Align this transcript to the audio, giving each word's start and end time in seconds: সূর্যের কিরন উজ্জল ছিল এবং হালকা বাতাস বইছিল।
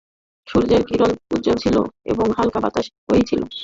সূর্যের 0.47 0.81
কিরন 0.89 1.11
উজ্জল 1.33 1.57
ছিল 1.63 1.75
এবং 2.05 2.25
হালকা 2.37 2.59
বাতাস 2.63 2.85
বইছিল। 3.07 3.41